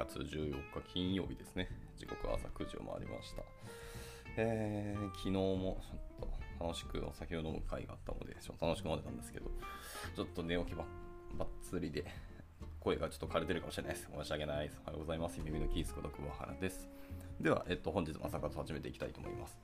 [0.00, 0.60] 月14日
[0.94, 1.68] 金曜日ですね。
[1.98, 3.42] 時刻は朝9時を回りました。
[4.36, 5.78] えー、昨日も
[6.18, 9.50] ちょっと楽しくお酒を飲む会があったので、ちょっと楽しく飲んでたんですけど、
[10.16, 10.84] ちょっと寝起きば
[11.36, 12.06] ばっつりで、
[12.80, 14.08] 声がちょっと枯れてるかもしれないです。
[14.10, 14.80] 申し訳ないです。
[14.84, 15.38] おはようございます。
[15.44, 16.88] 耳のキースこと久保原です。
[17.38, 19.58] では、えっと、本日も朝活始めていきたいと思います。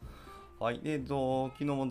[0.61, 1.91] はい、えっと、昨日も、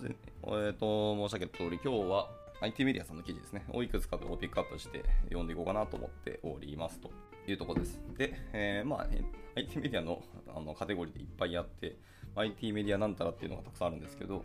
[0.63, 2.29] えっと、申し上げた通り、今日は
[2.61, 7.09] IT メディアさんの記事ですね、をいくつかをピックアップして読んでいこうかなと思っておりますと
[7.51, 7.99] いうところです。
[8.17, 9.07] で、えー、まあ、
[9.55, 10.21] IT メディアの
[10.55, 11.97] あのカテゴリーでいっぱいあって、
[12.35, 14.43] IT メディアなんたらっていうのがたくさんあるんですけど、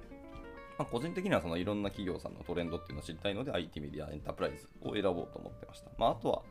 [0.79, 5.91] まあ、個人的にはそのいろんな企業さんのトレンドっていうのを知りたいので IT メディアエンタープライズを選ぼうと思ってました。
[5.99, 6.43] まあ、あとは、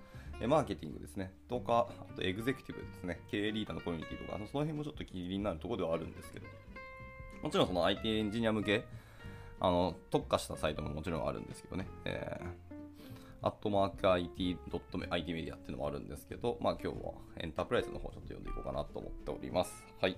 [0.48, 1.34] マーケティングですね。
[1.50, 3.20] とか、あとエグゼクティブですね。
[3.30, 6.46] 経営リーダーのコミュニティとか、その辺もちょっと気になるところではあるんですけど、
[7.42, 8.86] もちろんその IT エンジニア向け、
[9.60, 12.69] あの特化したサイトももちろんあるんですけどね、えー、
[13.42, 14.58] アットマーク IT.IT
[15.10, 19.84] IT メディアっていうのもあるんですけど、まあ今日はエンタープライズの方ちょっと読んでいこうかなと思っております。
[20.02, 20.18] はい。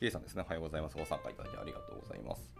[0.00, 0.96] ケイさんですね、おはようございます。
[0.96, 2.54] ご参加いただきありがとうございます。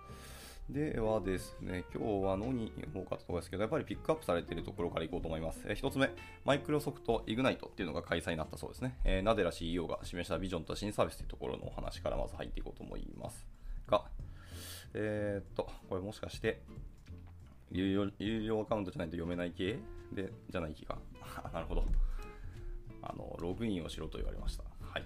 [0.69, 5.65] ではですね、今日は何読もうかところですけど、やっぱりピックアップされているところからいこうと思います。
[5.67, 6.11] え、1つ目、
[6.45, 8.99] マイクロソフトイグナイトっていうのが開催になったそうですね。
[9.05, 13.47] えー、ナデラ CEO が示したビジョンと新サービスというところのお話からまず入っていこうと思います
[13.89, 14.05] が、
[14.95, 16.63] えー、っと、これもしかして、
[17.73, 19.79] 有料有料アカウントじゃないと読めない系？
[20.13, 20.99] で、じゃない気が。
[21.53, 21.85] なるほど。
[23.03, 24.65] あの、ログインをしろと言われました。
[24.81, 25.05] はい。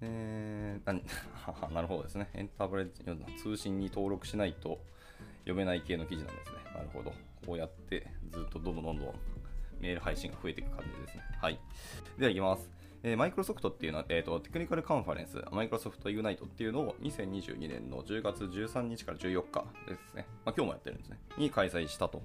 [0.00, 1.00] えー、な
[1.70, 2.28] なるほどですね。
[2.34, 2.92] エンタープライズ
[3.42, 4.80] 通信に登録しないと
[5.40, 6.58] 読めない系の記事なんですね。
[6.74, 7.12] なるほど。
[7.46, 9.14] こうやってずっとどんどんどんどん
[9.80, 11.22] メール配信が増えていく感じですね。
[11.40, 11.58] はい。
[12.18, 12.77] では、いきます。
[13.02, 22.22] えー、マイクロソフトっていうのは、えーと、テクニカルカンファレンス、 Microsoft Ignite っていうのを2022年の10月13日から14日ですね、まあ、今日もやってるんですね、に開催したと、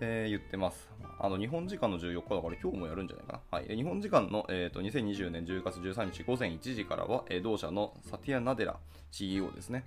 [0.00, 0.90] えー、言ってます。
[1.18, 3.58] あの日本時間の14日だから今日もやるんじゃないかな。
[3.58, 8.76] はい、日本時間の、えーと、2020年10月13日午前1時からは、えー、同社のサティア・ナデラ
[9.10, 9.84] CEO ですね。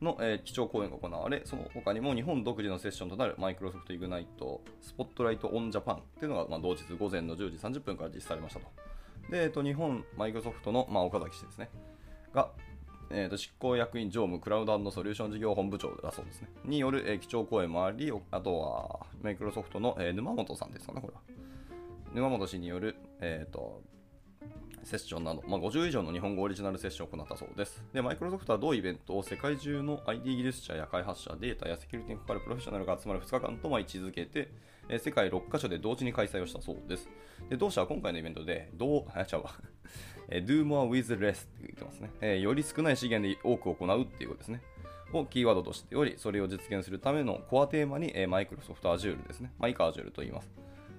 [0.00, 8.89] の、えー、基調講演が行われ、その他にも日本独自のセッションとなる Microsoft Ignite Spotlight on Japan っていうのが、まあ、同日午前の10時30分から実施されましたと。
[9.28, 11.68] で、えっと、日本マイクロソフトの、まあ、岡崎氏ですね。
[12.32, 12.50] が、
[13.10, 16.48] えー、と執行役員常務クラウドソリューション事業本部長だそうですね。
[16.64, 21.20] による、えー、基調講演もあり、あとはマイクロソフトの、えー、沼本さんですかね、これは。
[22.14, 23.82] 沼本氏による、えーと
[24.84, 27.84] セッションなど、まあ、50以上の日本語オリジナルセッションを行ったそうです。
[27.92, 34.50] で、マイクロソフトは同イベントを世界中の ID 技術者や開発者、データやセキュリティに関わるプロフェッショナルが集まる2日間と位置づけて、
[34.90, 37.08] え世界6カ所で同時に開催をしたそうです。
[37.48, 39.52] で同社は今回のイベントで、どう、 あ、ちゃうわ。
[40.28, 44.60] do more with less って言ってますね、えより少ない資源で多く行うっていうことですね。
[45.12, 49.52] をキーワードとしており、それを実現するためのコアテーマに、えマイクロソフト Azure ですね。
[49.58, 50.50] マイク Azure と言います。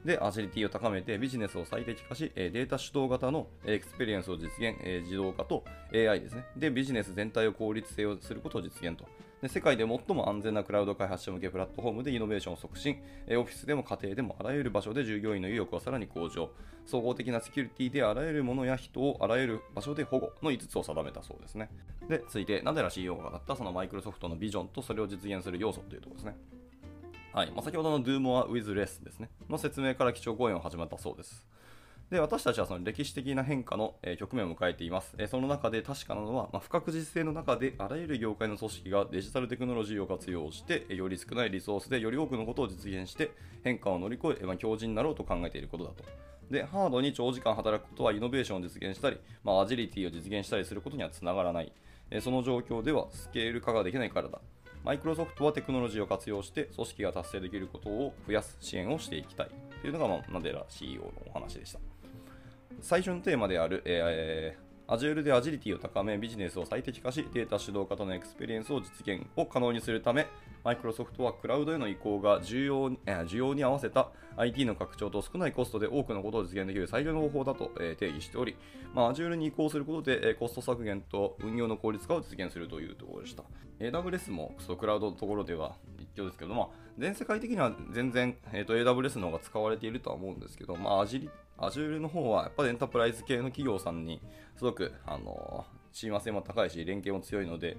[0.05, 5.63] で、アジリティを高めてビジネスを最適化し、データ主導型のエクスペリエンスを実現、自動化と
[5.93, 6.45] AI ですね。
[6.57, 9.05] で、ビジネス全体を効率性をすることを実現と。
[9.41, 16.51] で世界で最も安全なクラウド開発者向けプラットフォームでイノベーションを促進、オフィスでも家庭でもあらゆる場所で従業員の意欲をさらに向上、
[16.85, 21.71] 総合的なセキュリティであらゆるものや人をあらゆる場所で保護の5つを定めたそうですね。
[22.07, 23.55] で、続いて、ナデラ CEO が語った？
[23.55, 26.37] そのマイクロソフトのビジョンとそれを実現する要素というところですね。
[27.33, 31.47] はいまあ、先ほどの Do More with Less ですね、の説明から基調講演を始まったそうです。
[32.09, 35.15] で私たちはその歴史的な変化の、え局面を迎えています。
[35.17, 43.31] えその中で確かなのは、まあ、不確実性の中であらゆる業界の組織がデジタルテクノロジーを活用して、より少ないリソースでより多くのことを実現して
[43.63, 46.03] 変化を乗り越え、まあ、強靭になろうと考えていることだと。
[46.49, 51.71] で、ハードに長時間働くことはイノベーションを実現したり、まあ、アジリティを実現したりすることにはつながらない。
[52.09, 54.41] えその状況ではスケール化ができないからだ。
[54.83, 59.49] マイクロソフトはテクノロジーを活用して組織が達成できることを増やす支援をしていきたい
[59.81, 61.79] というのが、まあ、ナデラ CEO のお話でした。
[62.81, 70.27] 最初のテーマである、えー、Azure でアジリティを高め、ビジネスを最適化し、データ主導型のエクスペリエンスを実現を可能にするため、
[70.65, 78.57] マイクロソフトはクラウドへの移行が重要需要に合わせた IT の拡張と少ないコストで多くのことを実現できる最良の方法だと、定義しており、
[78.93, 83.43] まあ、Azure に移行することで、コスト削減と運用の効率化を実現するというところでした。
[83.79, 85.77] AWS もそクラウドのところでは
[86.11, 86.67] 一挙ですけど、まあ、
[86.97, 94.21] 全世界的には全然、えーと、AWS の方が使われているとは思うんですけど、まあ、Azure の方はやっぱりエンタープライズ系の企業さんに
[94.57, 97.77] すごく、あの親和性も高いし、連携も強いので、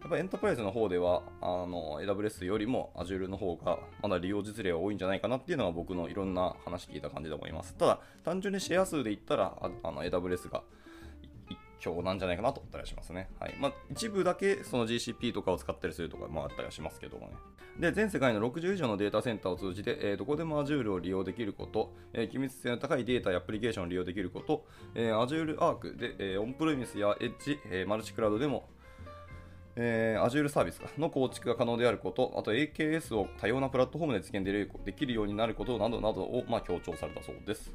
[0.00, 7.74] やっぱエンタープライズの方では、あの、AWS よりも Azure の方がまだ利用実例は多いんじゃないかなっていうのが僕のいろんな話聞いた感じで思います。
[7.74, 10.62] ただ、単純にシェア数で言ったら、あの AWS が
[11.80, 13.28] 況なんじゃないかなと思ったりしますね。
[13.40, 17.34] はいまあ、一部だけその GCP とかを使ったりするとかもあったりはしますけどもね。
[17.78, 28.68] で、全世界の60以上のデータセンターを通じて、えー、どこでも Azure を利用できること、えー、機密性の高いデータやアプリケーションを利用できること、えー、Azure Arc で、えー、オンプレミスや Edge、えー、マルチクラウドでも
[29.76, 34.44] えー、Azure サービスの構築が可能であること、あと AKS を多様なプラットフォームで実現
[34.84, 37.72] できるようになることなどなどを、まあ、強調されたそうです。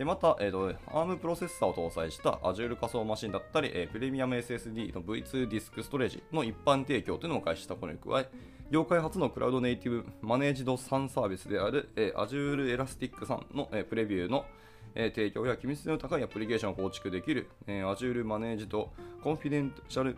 [0.00, 8.30] でまた、えーと、ARM プロセッサーを搭載した Azure 仮想マシンだったり、えー、プレミアム SSD の V2 ディスクストレージの一般提供というのも開始したことに加え、
[8.70, 14.46] 業界初のクラウドネイティブマネージド3サービスである、えー、Azure Elastic 3の、えー、プレビューの、
[14.94, 18.90] えー、提供や機密性の高いアプリケーションを構築できる、えー、Azure マネージド
[19.22, 20.16] コンフィデンシャル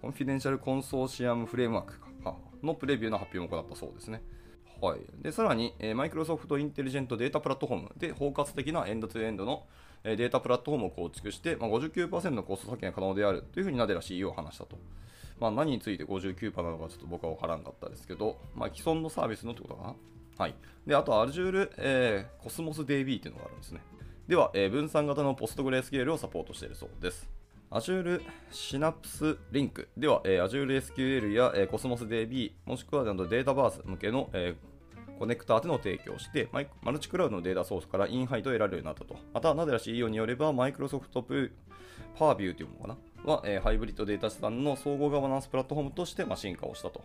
[0.00, 1.92] コンフィデンシャルコンソーシアムフレームワーク
[2.66, 4.22] のプレビューの発表も行ったそうですね。
[4.80, 9.64] はい、でさらに、 Microsoft Intelligent Data Platform で包括的なエンドツーエンドの、
[10.04, 14.76] え、データプラットフォームを構築して、まあ、59%のコスト削減が可能であるというふうにナデラ CEO は話したと。
[15.40, 19.94] まあ、何について59%なのかちょっと僕は分からんかったですけど、まあ、既存のサービスのってことかな。
[20.38, 20.54] はい。
[20.86, 23.80] で、あと Azure、えー、Cosmos DB っていうのがあるんですね。
[24.28, 27.28] では、えー、分散型のポストグレースケールをサポートしているそうです。
[27.74, 28.22] Azure
[28.52, 34.74] Synapse Link では、えー、Azure SQL や、えー、Cosmos DB もしくはデータバース向けの、えー
[35.16, 36.48] コネクターというの提供して、
[36.82, 39.16] マルチクラウドのデータソースからインハイトを得られるようになったと。
[39.32, 41.52] また、ナデラ CEO によれば、マイクロソフトプ
[42.18, 43.32] パービューというものかな？
[43.32, 47.04] は、えー、ハイブリッドデータ資産の総合ガバナンスプラットフォームとして、まあ、進化をしたと。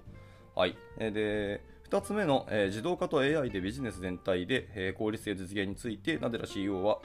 [0.56, 0.76] はい。
[0.98, 1.62] で、
[1.92, 7.00] 2つ目の、えー、自動化と AI でビジネス全体で、えー、効率性実現について、ナデラ CEO は、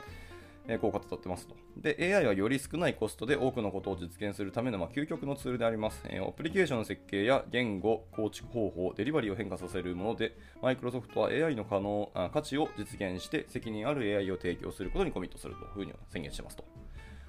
[0.67, 1.57] えこう語ってますと。
[1.77, 6.03] で、AI はより少ないコストで多くのことを実現するための、まあ、究極のツールであります。
[6.09, 16.65] えアプリケーションの設計や言語、構築方法、デリバリーを変化させるもので、マイクロソフトは AI の可能あ価値を実現して責任ある AI を提供することにコミットするというふうに宣言してますと。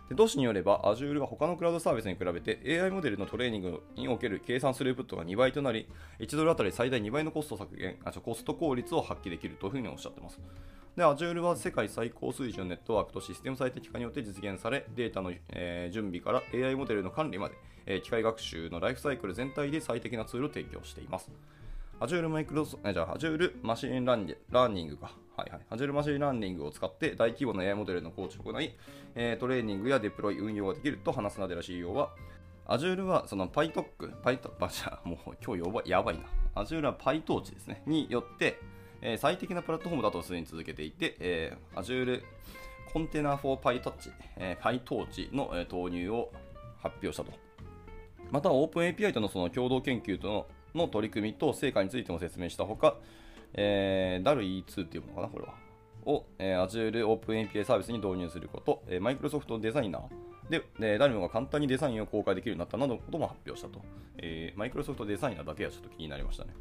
[0.10, 5.88] で同氏によれば、Azure は他のクラウドサービスに比べて AI モデルのトレーニングにおける計算スループットが2倍となり、
[6.19, 10.40] 1ドルあたり最大2倍のコスト削減、あコスト効率を発揮できるというふうにおっしゃっています。
[10.96, 17.56] で、Azure は世界最高水準ネットワークとシステム最適化によって実現され、データの、えー、準備から AI モデルの管理まで、
[17.88, 21.31] えー、機械学習のライフサイクル全体で最適なツールを提供しています。
[22.00, 25.12] Azure マイクロソ、じゃあ Azure マシンランラーニングか。
[25.38, 25.62] はいはい。
[25.71, 28.75] Azure マシンラーニングを使って大規模な AI モデルの構築を行い、
[29.15, 32.09] えー、トレーニングやデプロイ、運用ができると話すナデラ CEO は、
[32.68, 36.62] Azure はその PyTalk、PyTalk、あ、じゃあもう今日やばいやばいな。
[36.62, 37.81] Azure は PyTorch ですね。
[37.86, 38.59] によって、
[39.01, 42.21] えー、最適なプラットフォームだとすでに続けていて、えー、Azure
[42.92, 46.31] コンテナ for PyTouch、えー、PyTorch の、え投入を
[46.81, 47.31] 発表したと。
[48.31, 50.45] また、OpenAPI とのその共同研究との
[50.75, 52.98] の取り組みと成果についても説明したほか、
[53.54, 55.54] えー、DAL-E2 っていうものかな、これは。
[56.06, 63.81] を、えー、Azure OpenAPI サービスに導入すること、えー、Microsoft デザイナーで、で誰もが簡単にデザインを公開できるようになったなどのことも発表したと。
[64.18, 66.54] えー、Microsoft デザイナーだけはちょっと気になりましたね。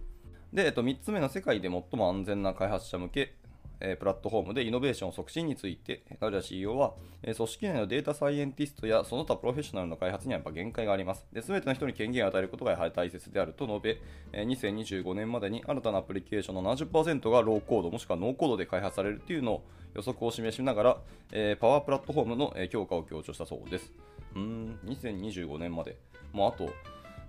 [0.52, 3.34] で、えっと、3つ目の世界で最も安全な開発者向け、
[3.81, 11.26] えプラットフォームでイノベーション促進について、ガリア CEO は、え組織内のデータサイエンティストやその他プロフェッショナルの開発にはやっぱ限界があります。
[11.41, 14.00] すべての人に権限を与えることがやはり大切であると述べ、
[14.32, 20.97] え2025年までに新たなアプリケーションの70%がローコードもしくはノーコードで開発されるというのを予測を示しながら、
[21.32, 23.93] えパワープラットフォームの強化を強調したそうです。
[24.35, 25.97] うん、2025年まで、
[26.32, 26.73] もうあと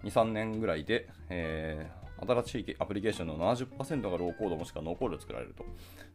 [0.04, 5.66] 2、3年ぐらいで、えー新しいアプリケーションの70%がローコードもしくはノーコードで作られると。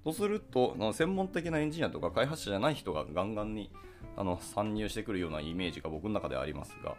[0.04, 3.70] そうすると、専門的なエンジニアとか開発者じゃない人がガンガンに
[4.16, 6.96] あの参入してくるようなイメージが僕の中ではありますが、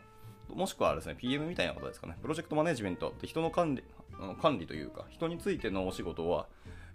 [0.53, 2.17] もしくはですね、PM みたいなことですかね。
[2.21, 3.83] プロジェクトマネジメントって人の管理
[4.41, 6.47] 管理というか、人についてのお仕事は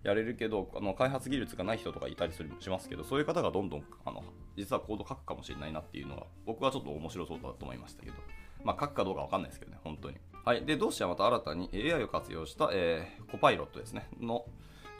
[0.04, 4.22] やれるけど、あの開発技術がない人とかいたりするしますけど、そういう方がどんどんあの
[4.56, 8.16] 実はコード書くかもしれないなっていうのは、僕はちょっと面白そうだと思いましたけど、
[8.62, 10.18] まあ書くかどうかわかんないですけどね、本当に。
[10.46, 14.44] はい、で同社はまた新たに AI を活用した、えー、コパイロットですね、の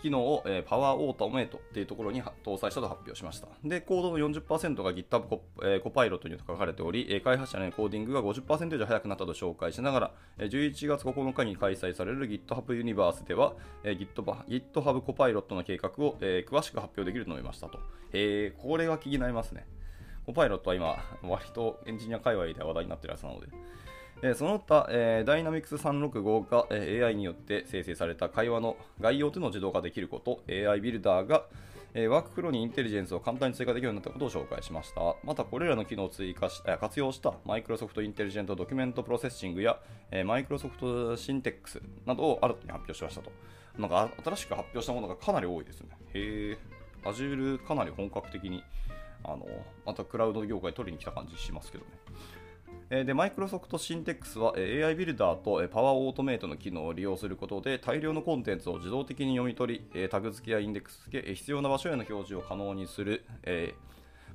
[0.03, 3.47] 機能を、えー、パワーオートメイトっていうところに搭載したと発表しました。
[3.63, 17.79] で、コードの40%が GitHub コ,、えー、コパイロットに書かれており、開発者のコーディングが50%以上速くなったと紹介しながら、11月9日に開催される GitHub Universe では、えー、GitHub コパイロットの計画を、えー、詳しく発表できると述べましたと。
[18.13, 19.65] えー、これが気になりますね。
[20.27, 23.47] Copilot は今、割とエンジニア界隈で話題になってるやつなので、
[24.23, 31.45] えその他、えー、Dynamics 365が、え、AI によって生成された会話の概要というのを自動化できること、AI ビルダーが、
[31.93, 35.01] え、ワークフローにインテリジェンスを簡単に追加できるようになったことを紹介しました。
[35.23, 39.79] また、これらの機能を追加し活用した Microsoft インテリジェントドキュメントプロセッシングや、
[40.11, 43.31] えー、Microsoft シンテックスなどを新たに発表しましたと。
[43.79, 45.89] なんか新しく発表したものがかなり多いですね。
[46.15, 46.59] へえ、
[47.05, 48.63] Azure かなり本格的に
[49.25, 49.47] あの
[49.85, 51.91] またクラウド業界取りに来た感じしますけどね。
[52.89, 63.25] で、マイクロソフトシンテックスは、AI ビルダーと、パワーオートメイトの機能を利用することで大量のコンテンツを自動的に読み取り、タグ付けやインデックス付け、必要な場所への表示を可能にする、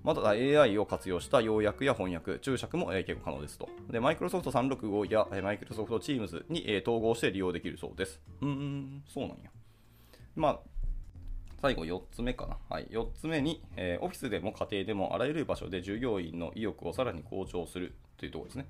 [0.04, 3.70] また AI を活用した要約や翻訳、注釈も、結構可能ですと。
[3.90, 8.20] で、マイクロソフト365や、えーマイクロソフト Teams に、統合して利用できるそうです。
[8.42, 9.52] うーん、そうなんや。
[10.36, 10.60] まあ、
[11.62, 12.58] 最後4つ目かな。
[12.70, 18.66] はい、4つ目に、えーオフィスでも家庭でもあらゆる場所で従業員の意欲をさらに向上するというところですね。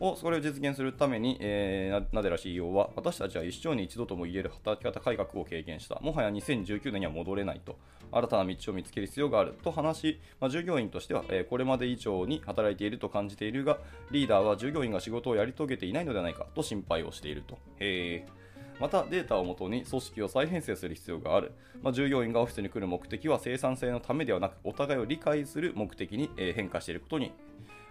[0.00, 6.00] をそれを実現するために、えーなナデラ CEO は私たちは一生に一度とも言える働き方改革を経験した。
[6.00, 7.78] もはや2019年には戻れないと。
[8.10, 13.78] 新たな道を見つける必要があると話し、まあ、従業員としては、えーこれまで以上に働いていると感じているが、
[14.10, 17.58] リーダーは従業員が仕事をやり遂げていないのではないかと心配をしていると。
[17.78, 18.41] へー
[18.82, 21.52] またデータをもとに組織を再編成する必要がある、
[21.84, 27.30] まあ、従業員がオフィスに来る目的は生産性のためではなくお互いを理解する目的に変化していることに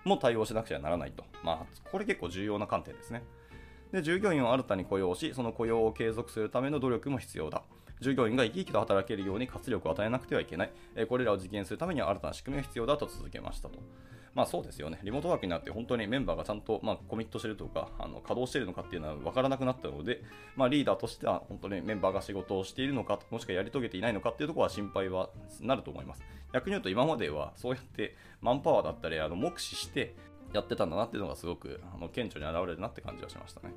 [0.04, 3.24] も対応しなくちゃならないと、まあ、これ結構重要な観点ですね。
[3.94, 7.64] で従業員を新たに雇用しその雇用を継続するための努力も必要だ。
[8.02, 13.80] 従業員が生き生きと働けるように活力を与えなくてはいけない、えこれらを実現するためには新たな仕組みが必要だと続けましたと。
[14.34, 15.00] まあそうですよね。
[15.04, 20.24] リモートワークになって本当にメンバーがちゃんと、まあ、コミットしてるとか、あの稼働してるのかっていうのは分からなくなったので、
[20.56, 26.24] まあ、リーダーとしては本当にメンバーが仕事をしているのか、もしくはやり遂げていないのかっていうところは心配はなると思います。
[26.54, 30.16] 逆に言うと今まではそうやってマンパワーだったり、あの目視して
[30.54, 33.74] やってたんだなっていうのがすごくあの顕著に現れるなって感じはしましたね。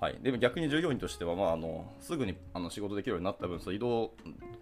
[0.00, 4.12] はい、でも逆に従業員としては、まあ、あのすぐにあの仕事できるようになった分、その移動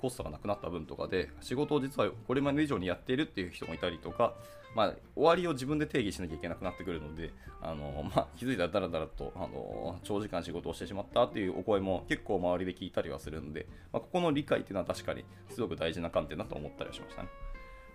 [0.01, 4.35] コストがなくなった分とかで、仕事を実はこれまで以上にやっているっていう人もいたりとか、
[4.75, 17.29] まあ、終わりを自分で定義しなきゃいけなくなってくるので、あの まあ、気づいたらだらだらとあの長時間仕事をしてしまったっていうお声も結構周りで聞いたりはするんで、まあ、ここの理解っていうのは確かにすごく大事な観点だと思ったりはしましたね。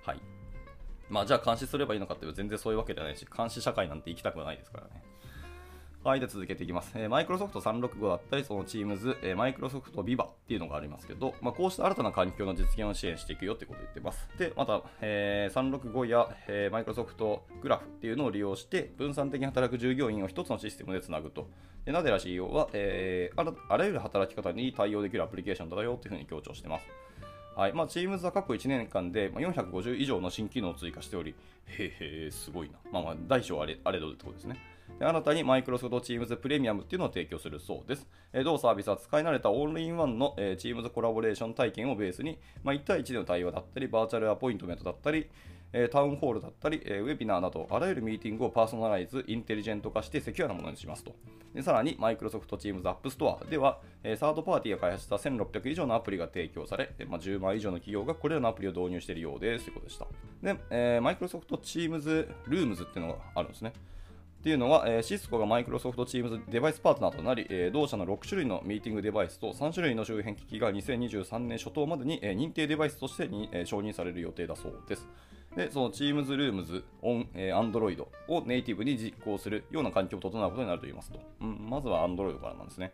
[0.04, 0.22] はい
[1.10, 5.11] まあ、じゃあ監視すればいいのかっていうと全然そういうわけではないし、監視社会なんて行きたくはないですからね。
[6.04, 6.94] はい、で続けていきます。
[6.96, 14.28] えー、マイクロソフト365だったり、その Teams、え、マイクロソフト Viva っていうのがありますけど、まあ、こうした新たな環境の実現を支援していくよってことを言ってます。
[14.40, 21.48] で、また、えー、365や、えー、マイクロソフトグラフっていうのを利用して、分散的に働く従業員を一つのシステムでつなぐと。
[21.86, 26.86] で、ナデラ CEO は、えーあら、あらゆる働き方に対応できるアプリケーションだよっていうふうに強調してます。
[27.56, 31.36] はいまあ、Teams は過去1年間で450以上の新機能を追加しており、
[31.68, 32.80] へへー、すごいな。
[32.92, 34.71] まあ、まあ大小あれあれどってことですね。
[35.00, 38.08] 新たに Microsoft Teams プレミアムっていうのを提供するそうです。
[38.44, 45.30] 同サービスは使い慣れたオールインワンの、えー Teams コラボレーション体験をベースに、まあ、1対1での対話だったり、バーチャルアポイントメントだったり、
[45.90, 51.16] タウンホールだったり、ウェビナーなど、あらゆるミーティングをパーソナライズ、インテリジェント化してセキュアなものにしますと。
[51.54, 53.80] でさらに、Microsoft Teams App Store では、
[54.18, 60.06] サードパーティーが開発した1600以上のアプリが提供され、まあ、10万以上の企業がこれらのアプリを導入しているようですということでした。
[60.44, 63.74] で、えー、Microsoft Teams Rooms っていうのがあるんですね。
[64.42, 75.08] っていうのは、えーシスコがマイクロソフトチームズデバイスパートナーとなり、えー同社の6種類のミーティングデバイスと3種類の周辺機器が2023年初頭までに、えー認定デバイスとしてに、えー承認される予定だそうです。
[75.56, 81.20] で、その Teams Rooms on、えー Android をネイティブに実行するような環境を整うことになると言いますと。
[81.40, 82.94] うん、まずは Android からなんですね。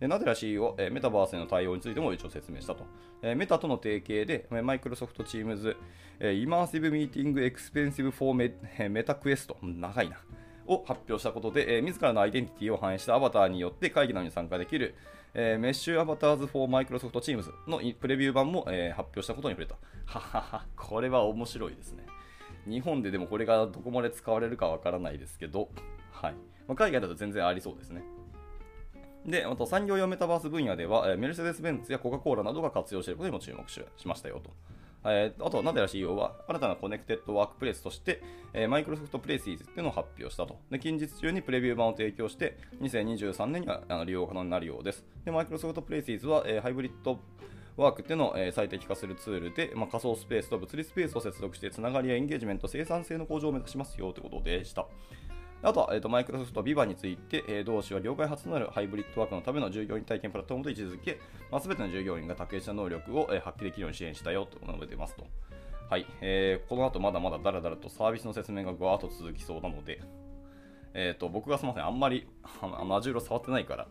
[0.00, 2.86] でナデラ CEO、えーメタバースへの対応についても一応説明したと。
[3.20, 10.16] えーメタとの提携で、 Microsoft Teams、Immersive Meeting Experience for Me、Meta Quest、長いな。
[10.72, 14.94] を発表したことで、えー自らのアイデンティティを反映したアバターによって会議などに参加できる、
[15.34, 19.76] えーメッシュアバターズ for Microsoft Teams のプレビュー版も、えー発表したことに触れた。
[20.06, 22.06] ははは、これは面白いですね。
[22.68, 25.70] 日本ででもこれがどこまで使われるかわからないですけど、
[26.12, 26.34] はい
[26.68, 28.02] まあ、海外だと全然ありそうですね。
[29.26, 34.50] で、あと産業用メタバース分野では、えメルセデス・ベンツやコカ・コーラなどが活用していることにも注目しましたよと。
[35.04, 40.58] えーあと、ナデラ CEO は新たなコネクテッドワークプレイスとして、えー、 Microsoft Places っていうのを発表したと。
[40.70, 45.04] で、近日中にプレビュー版を提供して、2023年にはあの利用可能になるようです。
[45.24, 47.18] で、 Microsoft Places は、えーハイブリッド
[47.76, 54.86] ワークっていうのを、えー最適化するツールで、まあ、仮想スペースと物理スペースを接続して、つながりやエンゲージメント、生産性の向上を目指しますよということでした。
[55.62, 65.26] あとは、えーと、マイクロソフト Viva について、えー同氏は業界初となるハイブリッドワークのための従業員体験プラットフォームと位置づけ、まあ、全ての従業員が卓越した能力を、えー発揮できるように支援したよと述べていますと。
[65.90, 70.00] はい、えーこの後まだまだだらだらとサービスの説明がぐわーっと続きそうなので、
[70.94, 72.26] えー、と僕がすみません、あんまり
[72.60, 73.86] あのアジュール触ってないから、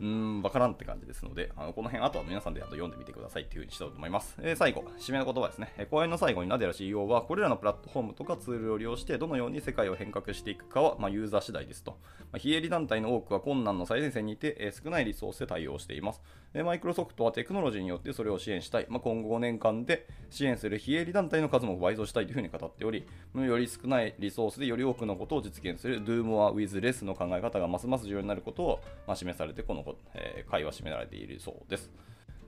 [0.00, 4.36] うーん、わからんって感じですので、あのこの辺、あとは皆さんであと読んでみてくださいっていうふうにしたいと思います。
[4.42, 5.72] えー最後、締めの言葉ですね。
[5.78, 11.98] えー講演の最後にナデラ CEO は、これらのプラットフォームとかツールを利用して、どのように世界を変革していくかは、まあ、ユーザー次第ですと。
[12.32, 16.22] まあ、非営利団体の多くは困難の最前線にいて、えー少ないリソースで対応しています。
[16.54, 18.86] えマイクロソフトはテクノロジーによってそれを支援したい。
[18.88, 29.84] まあ、今後5年間で支援する非営利団体の数も倍増したいというふうに語っており、より少ないリソースでより多くのことを実現する Do More with Less の考え方がますます重要になることを、ま、示されて、この、
[30.14, 31.90] えー会話締められているそうです。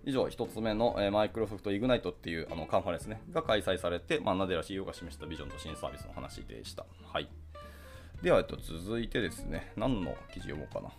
[0.04, 6.84] 以上、1つ目の、えーマイクロソフトイグナイトっていうあのカンファレンス、ね、が開催されて、まあ、ナデラ CEO が示したビジョンと新サービスの話でした。
[7.04, 7.28] はい、
[8.22, 10.90] では、えっと、続いてですね、何の記事読もうかな。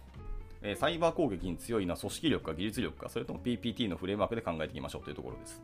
[0.62, 5.62] えーサイバー攻撃に強いな組織力か技術力か、それとも PPT のフレームワークで考えていきましょうというところです。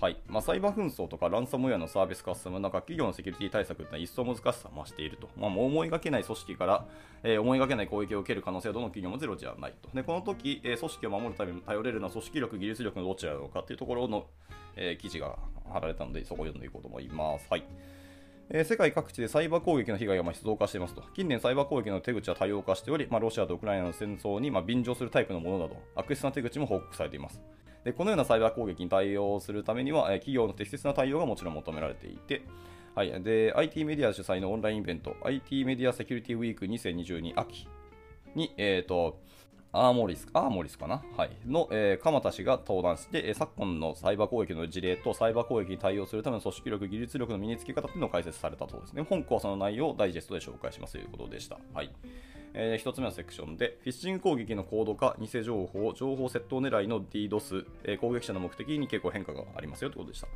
[0.00, 5.30] はいまあ、サイバー紛争とかランサムウェアのサービス化が進む中、企業のセキュリティ対策というのは一層難しさを増していると。
[5.38, 6.86] まあ、もう思いがけない組織から、
[7.22, 9.88] えー思いがけない攻撃を受ける可能性はどの企業もゼロじゃないと。
[9.94, 14.26] でこの時、えー組織を守るために頼れるのは組織力、技術力のどちらなのかというところの、
[14.76, 15.38] えー記事が
[15.72, 17.46] 貼られたので、そこを読んでいこうと思います。
[17.48, 17.64] はい
[18.50, 21.02] えー世界各地でサイバー攻撃の被害がまあ増加していますと。
[21.14, 27.40] 近年、サイバー攻撃の手口は多様化しており、まあ、ロシアとウクライナの戦争にまあ便乗するタイプのものなど、悪質な手口も報告されています。
[27.84, 32.42] でこのようなサイバー攻撃に対応するためには、え企業の適切な対応がもちろん求められていて、
[32.94, 37.68] はい、で IT メディア主催のオンラインイベント、IT メディアセキュリティウィーク2022秋
[38.34, 39.20] に、えーと
[39.76, 49.02] アーモリスアーモリスかな、はい、の、えー鎌田氏が登壇して、えー昨今のサイバー攻撃の事例とサイバー攻撃に対応するための組織力、技術力の身につけ方というのを解説されたそうですね。
[49.02, 51.58] 本校はその内容をダイジェストで紹介しますということでした。
[51.74, 51.90] はい
[52.54, 60.28] え1つ目のセクションで、フィッシング攻撃の高度化、偽情報、情報窃盗狙いの DDoS、えー攻撃者の目的に結構変化がありますよということでした。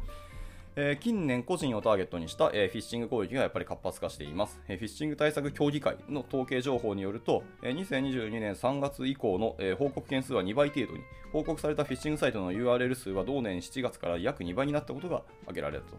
[0.76, 4.60] えー近年、個人をターゲットにした、えーフィッシング攻撃がやっぱり活発化しています。
[4.68, 11.00] えーフィッシング対策協議会の統計情報によると、えー2022年3月以降の、えー報告件数は2倍程度に、
[11.32, 15.96] 報告されたフィッシングサイトの URL 数は同年7月から約2倍になったことが挙げられたと。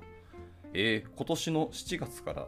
[0.73, 2.47] えー今年の7月から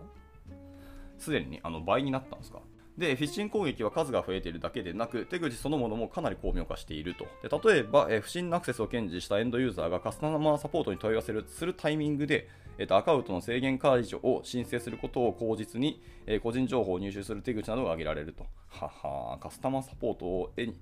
[1.17, 2.59] すでにあの倍になったんですか？
[2.97, 7.25] で、フィッシング攻撃は数が増えているだけでなく、手口そのものもかなり巧妙化していると。
[7.47, 18.45] で例えば、え不審なアクセスを検知したエンドユーザーがカスタマーサポートに問い合わせるするタイミングで、えーとアカウントの制限解除を申請することを口実に、え個人情報を入手する手口などが挙げられると。
[18.67, 20.79] ははカスタマーサポートを絵に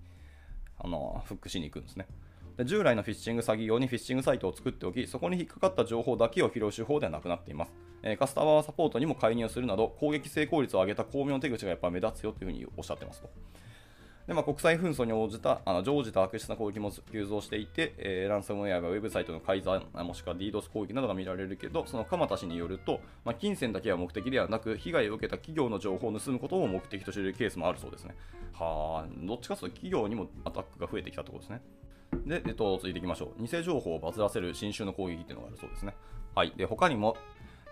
[0.80, 2.08] あのフックしに行くんですね。
[2.60, 7.72] で従来のフィッシング詐欺用にフィッシングサイトを作っておき、そこに引っかかった情報だけを拾う手法ではなくなっています。
[8.04, 13.30] えーカスタマーサポートにも介入するなど、攻撃成功率を上げた巧妙な手口がやっぱ目立つよというふうにおっしゃってますと。
[14.28, 28.18] でまあ、国際紛争に応じたあの常時と悪質な攻撃も急増していて、えーランサムウェアがウェブサイトの改ざん、もしくは DDoS 攻撃などが見られるけど、その鎌田氏によると、まあ、金銭だけは目的ではなく、被害を受けた企業の情報を盗むことを目的としているケースもあるそうですね。
[28.52, 31.62] はあ、どっちかというと企業にもアタックが増えてきたところですね。
[32.26, 33.42] で、えっと、続いていきましょう。
[33.42, 35.96] 偽情報をバズらせる新種の攻撃っていうのがあるそうですね。
[36.36, 36.54] はい。
[36.56, 37.18] で、他にも、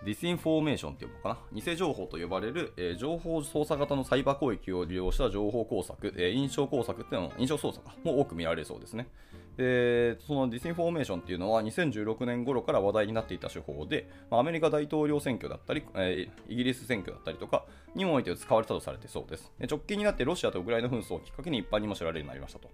[0.04, 1.38] disinformation っていうのかな。
[1.52, 9.08] 偽情報と呼ばれる、えー情報操作型のサイバー攻撃を利用した情報工作、えー印象工作っていうのも、印象操作かも多く見られるそうですね。
[9.56, 17.64] で、その disinformation っていうのは2016年頃から話題になっていた手法で、まあアメリカ大統領選挙だったり、えーイギリス選挙だったりとか
[17.96, 19.52] にもおいて使われたとされてそうです。
[19.58, 22.70] で直近になってロシアとウクライナ紛争をきっかけに一般にも知られるようになりましたと。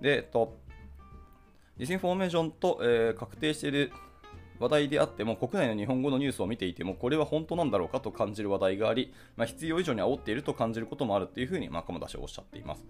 [0.00, 0.56] で、えっと、
[1.78, 3.92] disinformation と、えー確定している
[4.58, 12.84] 話題であっても、国内の日本語のニュースを見ていても、これは本当なんだろうかと感じる話題があり、まあ、必要以上に煽っていると感じることもあるというふうに、まあ、鎌田氏はおっしゃっています。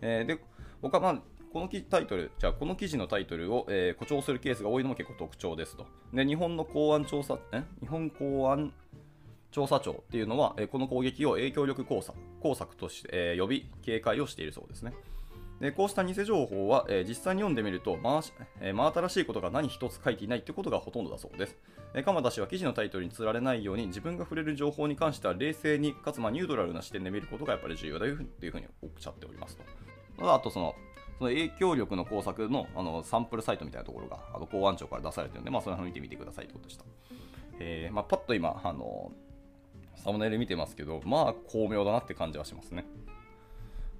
[0.00, 0.38] えーで
[0.80, 5.86] 僕は、まあ、このタイトル、じゃあこの記事のタイトルを、えー誇張するケースが多いのも結構特徴ですと。
[6.12, 7.62] で日本の公安調査、え？
[7.80, 8.72] 日本公安
[9.52, 14.92] 調査庁っていうのは、えこの攻撃を影響力工作工作として、え呼び、警戒をしているそうですね。
[15.62, 18.22] でこうした偽情報は、えー実際に読んでみると、まあ
[18.60, 21.56] えー真新しいことが何一つ書いていないということがほとんどだそうです。
[21.94, 29.56] えー鎌田氏は記事のタイトルにつられないように、自分が触れる情報に関しては冷静に、かつまニュートラルな視点で見ることがやっぱり重要だというふうにおっしゃっております
[30.18, 30.34] と。
[30.34, 30.74] あとその、
[31.18, 36.84] その影響力の工作のあのサンプルサイトみたいなところがあの公安庁から出されているので、まあ、その辺を見てみてくださいということでした。
[37.60, 39.12] えーまあ、パッと今、あの
[39.94, 42.84] サムネイル見てますけど、まあ巧妙だなって感じはしますね。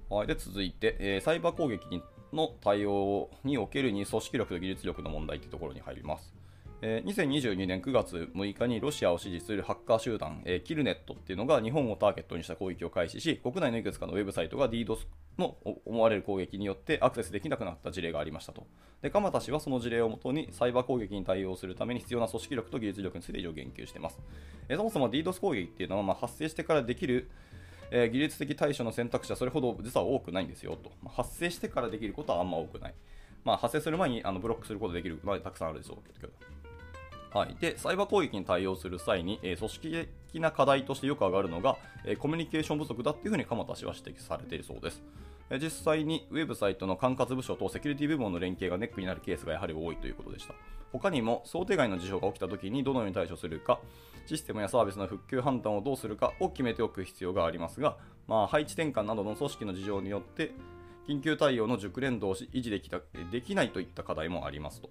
[0.09, 6.33] はい、で続いて、えーサイバー攻撃の対応におけるに組織力と技術力の問題というところに入ります。
[6.81, 14.97] えー2022年9月6日にロシアを支持するハッカー集団、えーキルネットっていうのが日本をターゲットにした攻撃を開始し、国内のいくつかのウェブサイトが DDoS
[15.37, 18.67] の思われる攻撃によってアクセスできなくなった事例がありましたと。
[19.01, 24.19] で鎌田氏はその事例をもとにサイバー攻撃に対応するために必要な組織力と技術力について以上言及しています。
[24.69, 27.29] そもそも DDoS 攻撃っていうのは、まあ、発生してからできる
[27.91, 32.93] えー技術的対処の選択肢はそれほど実は多くないんですよと、まあ発生してからできることはあんま多くない、
[33.43, 36.33] まあ、発生する前にあのブロックすることができるまあたくさんあるでしょうけど
[37.33, 45.01] はい、でサイバー攻撃に対応する際に、えー組織的な課題としてよく上がるのが、えーコミュニケーション不足だっていうふうに鎌田氏は指摘されているそうです。
[45.49, 50.53] え実際にウェブサイトの管轄部署とセキュリティ部門の連携がネックになるケースがやはり多いということでした。
[50.91, 53.79] 他にも想定外の事象が起きたときにどのように対処するか、
[54.25, 60.51] システムやサービスの復旧判断をどうするかを決めておく必要がありますが、まあ、配置転換などの組織の事情によって
[61.07, 64.89] 緊急対応の熟練度を維持できたできないといった課題もありますと。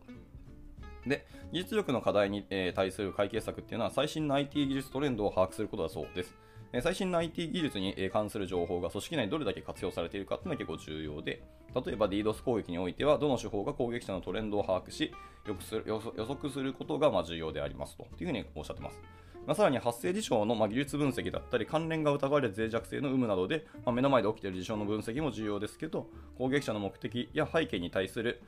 [1.06, 6.36] で技術力の課題に、え対する解決策っていうのは最新の IT 技術トレンドを把握することだそうです。
[6.72, 11.42] え最新の IT 技術に関する情報が組織内にどれだけ活用されているかっていうのは結構重要で、
[11.74, 15.12] 例えば DDoS 攻撃においては、どの手法が攻撃者のトレンドを把握し、
[15.44, 19.00] 予測することがま重要でありますというふうにおっしゃってます。
[19.46, 28.40] まあ、さらに発生事象のま技術分析だったり、関連が疑われる脆弱性の有無などで、ま、目の前で起きている事象の分析も重要ですけど、攻撃者の目的や背景に対する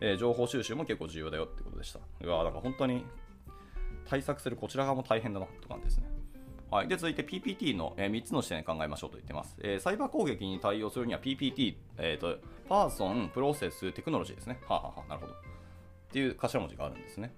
[0.00, 2.00] え情報収集も結構重要だよってことでした。
[2.22, 3.04] うわ、なんか本当に
[4.08, 6.08] 対策するこちら側も大変だなって感じですね。
[6.70, 9.56] はい、で続いて PPT の、え3つの視点で考えましょうと言ってます。
[9.62, 14.58] えーサイバー攻撃に対応するには PPT、えーと、パーソン、プロセス、テクノロジーですね。
[14.68, 15.32] はあ、ははあ、なるほど。
[15.32, 15.36] っ
[16.10, 17.32] ていう頭文字があるんですね。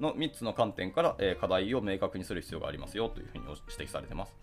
[0.00, 4.36] の3つの観点から、え課題を明確にする必要がありますよというふうに指摘されています。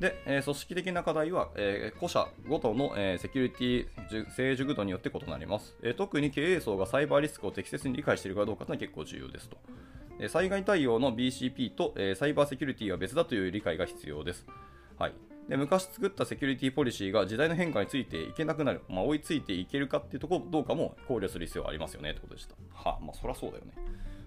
[0.00, 9.56] で、え組織的な課題は、え個社ごとの、えセキュリティ成熟度によって異なります、え特に経営層がサイバーリスクを適切に理解しているかどうかというのは結構重要ですと。
[10.18, 14.46] え災害対応の BCP と、えサイバーセキュリティは別だという理解が必要です。
[14.98, 15.14] はい、
[15.48, 22.54] で昔作ったセキュリティポリシーが時代の変化についていけなくなる、まあ、追いついていけるかっていうところどうかも考慮する必要がありますよねってことでした。
[22.72, 23.72] はあ、まあそりゃそうだよね。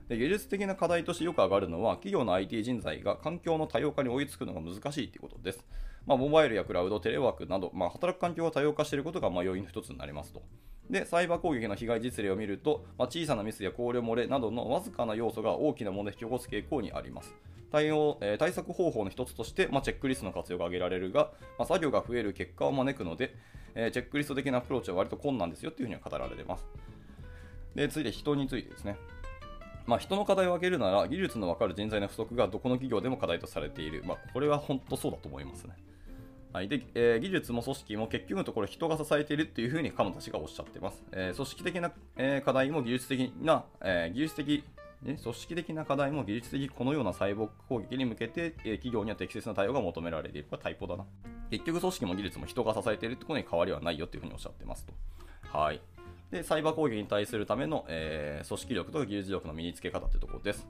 [0.08, 5.66] で技術的な課題としてよく上がるのは企業の IT 人材が環境の多様化に追いつくのが難しいということです。
[6.06, 10.44] まあ、モバイルやクラウド、テレワークなど、まあ、働く環境が多様化していることがま要因の一つになりますと。
[10.88, 17.34] で、サイバー攻撃の被害実例を見ると、まあ、小さなミスや考慮漏れなどのわずかな要素が大きな問題を引き起こす傾向にあります。
[17.72, 23.36] 対応えー対策方法の一つとして、まあ、チェックリストの活用が挙げられるが、まあ、作業が増える結果を招くので、
[23.74, 26.66] えーチェックリスト的なアプローチは割と困難ですよというふうには語られています。
[27.74, 28.96] で、続いて人についてですね。
[29.86, 34.04] まあ、人の課題を挙げるなら、技術の分かる人材の不足がどこの企業でも課題とされている。
[34.06, 35.76] まあ、これは本当そうだと思いますね。
[36.54, 41.04] はいでえー技術も組織も結局のところ人が支えているっていうふうに鎌田氏がおっしゃっています。
[41.12, 44.64] えー組織的な、えー課題も技術的な、えー技術的
[45.04, 50.48] ね組織的な課題も技術的このようなサイボーグ攻撃に向けて、えー企業には適切な対応が求められている。
[50.50, 51.06] これはタイプだな。
[51.52, 54.94] 結局組織も技術も人が支えているってことに変わりはないよっていうふうにおっしゃってますと。
[55.58, 55.82] はい。
[56.36, 60.68] で、サイバー攻撃に対するための、えー組織力と技術力の身につけ方というところです。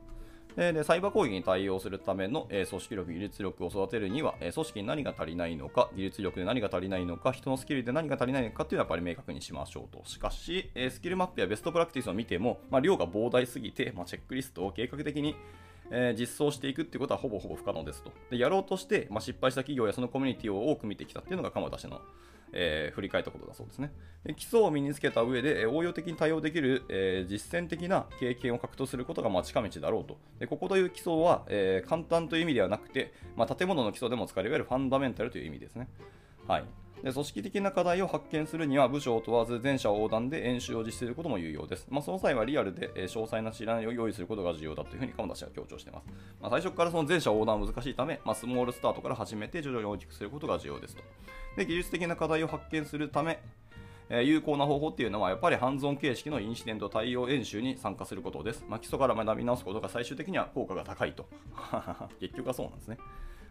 [0.56, 10.04] ででサイバー攻撃に対応するための、えー組織力、技術力を育てるには、えー組織に何が足りないのか、技術力で何が足りないのか、人のスキルで何が足りないのかっていうのはやっぱり明確にしましょうと。
[10.08, 15.36] しかし、えースキルマップやベストプラクティスを見ても、まあ、量が膨大すぎて、まあ、チェックリストを計画的に
[15.92, 18.12] え実装していくっていうことはほぼほぼ不可能ですと。
[18.30, 22.02] でやろうとして、まあ、失敗した企業やそのコミュニティを多く見てきたっていうのが鎌田氏の、
[22.56, 23.92] えー振り返ったことだそうですね。
[24.24, 30.18] で基礎を身につけた上で、え応用的に対応できる、えー実践的な経験を獲得することがま近道だろうと。
[30.40, 35.88] でここという基礎は、え簡単という意味ではなくて、まあ、建物の基礎でも使われるファンダメンタルという意味ですね。
[36.48, 36.66] はい。
[37.06, 41.86] で組織的な課題を発見するには部署を問わず全社横断で演習を実施することも有用です。
[41.88, 46.08] まあ、その際はリアルでえ詳細な知らないを用意することが重要だというふうに鎌田氏は強調しています。
[46.42, 51.04] まあ、最初からその全社横断は難しいため、まあ、スモールスタートから始めて徐々に大きくすることが重要ですと。
[51.58, 53.40] で技術的な課題を発見するため、
[54.10, 58.66] え有効な方法っていうのはやっぱりハンズオン形式のインシデント対応演習に参加することです。
[58.68, 61.28] まあ、基礎から学び直すことが最終的には効果が高いと。
[62.20, 62.98] 結局はそうなんですね。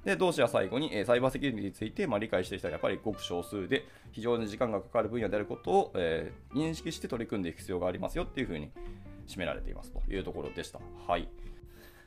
[0.04, 8.70] で同志は最後に、えサイバーセキュリティについて、まあ、理解している人はやっぱりごく少数で非常に時間がかかる分野であることを、えー認識して取り組んでいく必要がありますよっていうふうに
[9.26, 10.78] 締められていますというところでした。
[11.08, 11.28] はい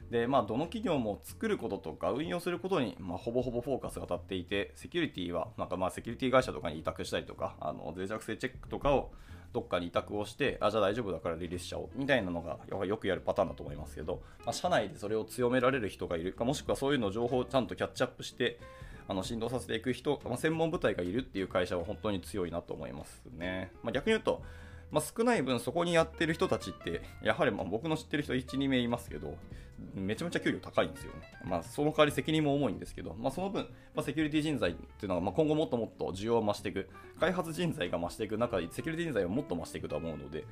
[0.10, 9.12] でまあ、どの企業も作ることとか運用することに、まあ、ほぼほぼフォーカスが当たっていて、セキュリティはなんかまあセキュリティ会社とかに委託したりとか、あの脆弱性チェックとかを
[9.58, 18.60] どっかに委託をして、あじゃあ大丈夫だからリリースしちゃおうみたいなのがよくやるパターンだと思いますけど、まあ、社内でそれを強められる人がいるか、もしくはそういうの情報をちゃんとキャッチアップして、
[19.08, 23.72] あの振動させていく人、まあ、専門部隊がいるっていう会社は本当に強いなと思いますね。
[23.82, 24.44] まあ、逆に言うと、
[24.92, 29.36] まあ、少ない分そこにやってる人たちってやはりま僕の知ってる人12名いますけど
[29.94, 33.64] めちゃめちゃ給料高いんですよね、まあ、その代わり責任も重いんですけど、まあ、その分、
[33.96, 40.46] まあ、セキュリティ人材っていうのはまあ今後もっともっと需要を増していく開発人材が増していく中でセキュリティ人材をもっと増していくとは思うので、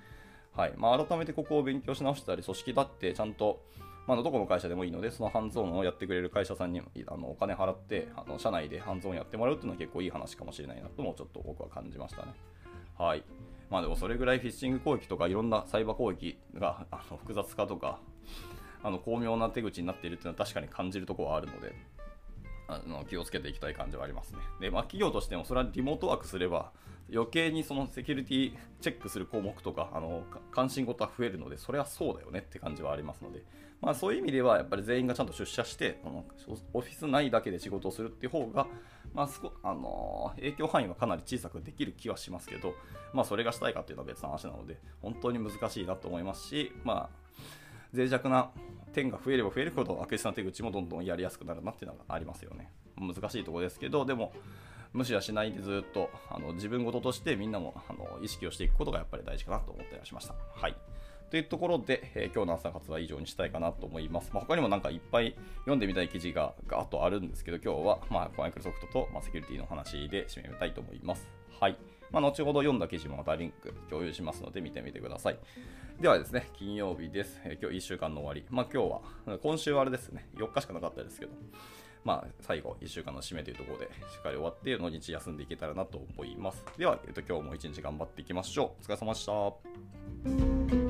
[0.56, 3.62] はいまあ、改めてここを勉強し直したり組織だってちゃんと
[4.08, 12.34] まあ、どこの会社でもいいので、そのハンズオンをやってくれる会社さんにあのお金払って、あの社内でハンズオンやってもらうっていうのは結構いい話かもしれないなともちょっと僕は感じましたね。
[13.00, 13.24] はい。
[13.72, 18.00] まあでもそれぐらいフィッシング攻撃とかいろんなサイバー攻撃があの複雑化とか、
[18.86, 21.74] あの巧妙な手口になっているっていうのは確かに感じるところはあるので、
[22.68, 24.40] あの気をつけていきたい感じはありますね。
[24.62, 26.72] で、まあ、企業としてもそれはリモートワークすれば
[27.12, 33.44] 余計にそのセキュリティチェックする項目とかあの関心事は増えるのでそれはそうだよねって感じはありますので、
[33.82, 36.26] まあ、そういう意味ではやっぱり全員がちゃんと出社してこの
[36.74, 38.68] オフィス内だけで仕事をするっていう方が、
[39.14, 42.76] まあそあの影響範囲はかなり小さくできる気はしますけど、
[43.14, 47.26] まあ、それがしたいかっていうのは別の話なので本当に難しいなと思いますし、まあ
[47.96, 48.52] 脆弱な
[48.94, 52.72] 点が増えれば増えるほど悪質な手口もどんどんやりやすくなるなっていうのがありますよね。
[52.98, 54.34] 難しいところですけど、でも、
[54.94, 60.36] 無視はしないでずっとあの自分事としてみんなもあの意識をしていくことがやっぱり大事かなと思ったりはしました。
[60.56, 60.76] はい。
[61.30, 64.32] というところで、えー、今日の朝活は以上にしたいかなと思います。
[64.32, 71.28] まあ、他にもなんかいっぱい読んでみたい記事がガーッとあるんですけど、今日は、まあ、マイクロソフトと、まあ、セキュリティの話で締めたいと思います。
[71.60, 71.78] はい。
[72.16, 75.40] まあ、後ほど読んだ記事もまたリンク共有しますので見てみてください。
[76.00, 77.42] ではですね、金曜日です。
[77.44, 78.46] え今日1週間の終わり。
[78.50, 78.90] まあ今日
[79.28, 81.34] は、今週はあれですね、4日しかなかったですけど、
[82.06, 86.64] まあ最後1週間の締めというところでしっかり終わって土日休んでいけたらなと思います。
[86.78, 88.82] では、えっと、今日も1日頑張っていきましょう。
[88.82, 90.85] お疲れ様でした。